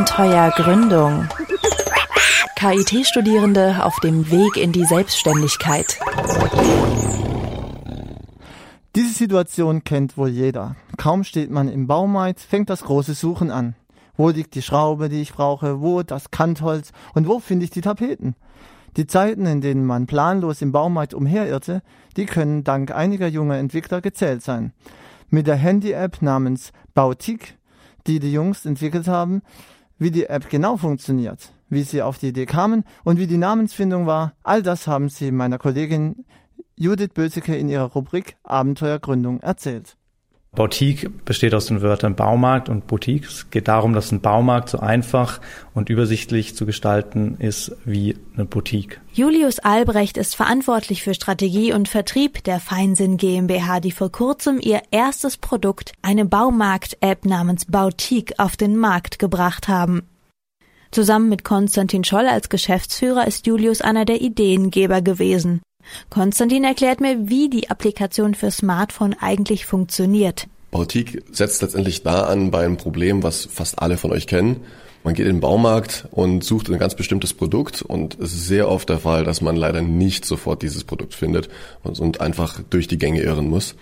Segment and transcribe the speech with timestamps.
[0.00, 1.28] Abenteuergründung.
[2.56, 5.98] KIT-Studierende auf dem Weg in die Selbstständigkeit.
[8.96, 10.76] Diese Situation kennt wohl jeder.
[10.96, 13.74] Kaum steht man im Baumarkt, fängt das große Suchen an.
[14.16, 15.82] Wo liegt die Schraube, die ich brauche?
[15.82, 16.92] Wo das Kantholz?
[17.12, 18.36] Und wo finde ich die Tapeten?
[18.96, 21.82] Die Zeiten, in denen man planlos im Baumarkt umherirrte,
[22.16, 24.72] die können dank einiger junger Entwickler gezählt sein.
[25.28, 27.58] Mit der Handy-App namens Bautik,
[28.06, 29.42] die die Jungs entwickelt haben,
[30.00, 34.06] wie die App genau funktioniert, wie sie auf die Idee kamen und wie die Namensfindung
[34.06, 36.24] war, all das haben sie meiner Kollegin
[36.74, 39.96] Judith Böseke in ihrer Rubrik Abenteuergründung erzählt.
[40.52, 43.24] Boutique besteht aus den Wörtern Baumarkt und Boutique.
[43.24, 45.40] Es geht darum, dass ein Baumarkt so einfach
[45.74, 49.00] und übersichtlich zu gestalten ist wie eine Boutique.
[49.12, 54.82] Julius Albrecht ist verantwortlich für Strategie und Vertrieb der Feinsinn GmbH, die vor kurzem ihr
[54.90, 60.02] erstes Produkt, eine Baumarkt-App namens Boutique, auf den Markt gebracht haben.
[60.90, 65.60] Zusammen mit Konstantin Scholl als Geschäftsführer ist Julius einer der Ideengeber gewesen.
[66.08, 70.46] Konstantin erklärt mir, wie die Applikation für Smartphone eigentlich funktioniert.
[70.70, 74.60] Boutique setzt letztendlich da an bei einem Problem, was fast alle von euch kennen.
[75.02, 78.68] Man geht in den Baumarkt und sucht ein ganz bestimmtes Produkt und es ist sehr
[78.68, 81.48] oft der Fall, dass man leider nicht sofort dieses Produkt findet
[81.82, 83.74] und einfach durch die Gänge irren muss.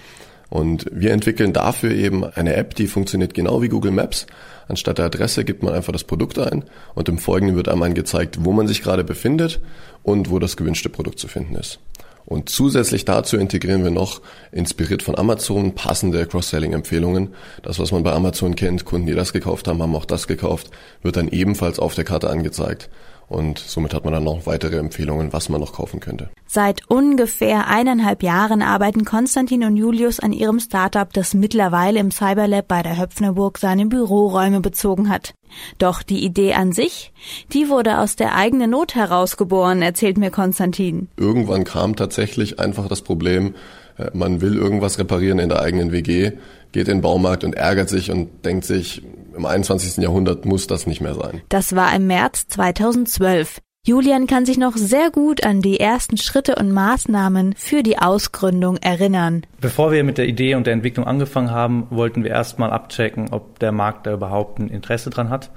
[0.50, 4.26] Und wir entwickeln dafür eben eine App, die funktioniert genau wie Google Maps.
[4.66, 8.44] Anstatt der Adresse gibt man einfach das Produkt ein und im Folgenden wird einem angezeigt,
[8.44, 9.60] wo man sich gerade befindet
[10.02, 11.80] und wo das gewünschte Produkt zu finden ist.
[12.28, 14.20] Und zusätzlich dazu integrieren wir noch,
[14.52, 17.28] inspiriert von Amazon, passende Cross-Selling-Empfehlungen.
[17.62, 20.70] Das, was man bei Amazon kennt, Kunden, die das gekauft haben, haben auch das gekauft,
[21.00, 22.90] wird dann ebenfalls auf der Karte angezeigt.
[23.28, 26.30] Und somit hat man dann noch weitere Empfehlungen, was man noch kaufen könnte.
[26.46, 32.66] Seit ungefähr eineinhalb Jahren arbeiten Konstantin und Julius an ihrem Startup, das mittlerweile im Cyberlab
[32.68, 35.34] bei der Höpfnerburg seine Büroräume bezogen hat.
[35.76, 37.12] Doch die Idee an sich,
[37.52, 41.08] die wurde aus der eigenen Not herausgeboren, erzählt mir Konstantin.
[41.16, 43.54] Irgendwann kam tatsächlich einfach das Problem,
[43.98, 46.32] äh, man will irgendwas reparieren in der eigenen WG,
[46.72, 49.02] geht in den Baumarkt und ärgert sich und denkt sich,
[49.38, 50.02] im 21.
[50.02, 51.40] Jahrhundert muss das nicht mehr sein.
[51.48, 53.60] Das war im März 2012.
[53.86, 58.76] Julian kann sich noch sehr gut an die ersten Schritte und Maßnahmen für die Ausgründung
[58.76, 59.46] erinnern.
[59.62, 63.58] Bevor wir mit der Idee und der Entwicklung angefangen haben, wollten wir erstmal abchecken, ob
[63.60, 65.50] der Markt da überhaupt ein Interesse dran hat.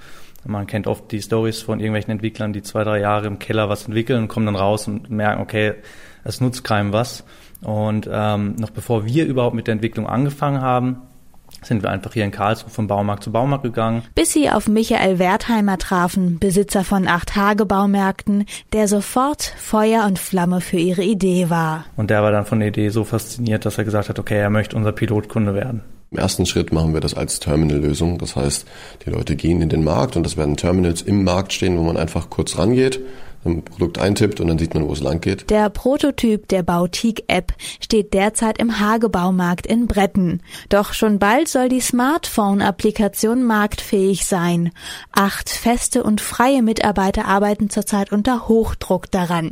[0.45, 3.85] Man kennt oft die Stories von irgendwelchen Entwicklern, die zwei, drei Jahre im Keller was
[3.85, 5.73] entwickeln und kommen dann raus und merken, okay,
[6.23, 7.25] es nutzt keinem was.
[7.61, 11.01] Und ähm, noch bevor wir überhaupt mit der Entwicklung angefangen haben,
[11.63, 14.03] sind wir einfach hier in Karlsruhe vom Baumarkt zu Baumarkt gegangen.
[14.15, 20.61] Bis sie auf Michael Wertheimer trafen, Besitzer von acht Hagebaumärkten, der sofort Feuer und Flamme
[20.61, 21.85] für ihre Idee war.
[21.95, 24.49] Und der war dann von der Idee so fasziniert, dass er gesagt hat, okay, er
[24.49, 25.81] möchte unser Pilotkunde werden.
[26.11, 28.17] Im ersten Schritt machen wir das als Terminal-Lösung.
[28.17, 28.67] Das heißt,
[29.05, 31.95] die Leute gehen in den Markt und es werden Terminals im Markt stehen, wo man
[31.95, 32.99] einfach kurz rangeht
[33.45, 35.49] ein Produkt eintippt und dann sieht man, wo es lang geht.
[35.49, 40.41] Der Prototyp der Bautique-App steht derzeit im Hagebaumarkt in Bretten.
[40.69, 44.71] Doch schon bald soll die Smartphone-Applikation marktfähig sein.
[45.11, 49.51] Acht feste und freie Mitarbeiter arbeiten zurzeit unter Hochdruck daran.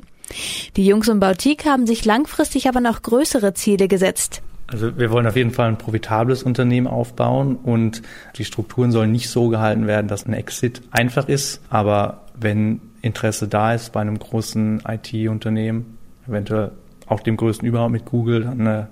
[0.75, 4.41] Die Jungs und Bautique haben sich langfristig aber noch größere Ziele gesetzt.
[4.67, 8.03] Also wir wollen auf jeden Fall ein profitables Unternehmen aufbauen und
[8.38, 11.61] die Strukturen sollen nicht so gehalten werden, dass ein Exit einfach ist.
[11.71, 16.72] Aber wenn Interesse da ist bei einem großen IT-Unternehmen, eventuell
[17.08, 18.86] auch dem größten überhaupt mit Google, dann äh,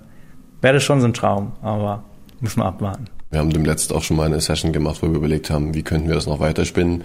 [0.60, 2.04] wäre das schon so ein Traum, aber
[2.40, 3.04] muss man abwarten.
[3.30, 5.82] Wir haben dem letzten auch schon mal eine Session gemacht, wo wir überlegt haben, wie
[5.82, 7.04] könnten wir das noch weiterspinnen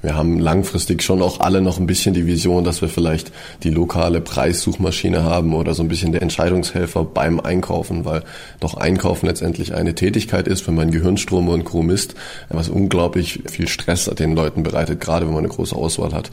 [0.00, 3.32] wir haben langfristig schon auch alle noch ein bisschen die Vision, dass wir vielleicht
[3.64, 8.22] die lokale Preissuchmaschine haben oder so ein bisschen der Entscheidungshelfer beim Einkaufen, weil
[8.60, 11.82] doch Einkaufen letztendlich eine Tätigkeit ist, wenn man Gehirnstrome und Co.
[11.82, 12.14] misst,
[12.48, 16.30] was unglaublich viel Stress den Leuten bereitet, gerade wenn man eine große Auswahl hat.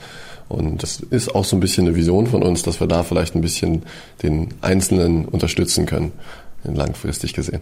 [0.47, 3.35] Und das ist auch so ein bisschen eine Vision von uns, dass wir da vielleicht
[3.35, 3.81] ein bisschen
[4.21, 6.11] den Einzelnen unterstützen können,
[6.63, 7.61] langfristig gesehen.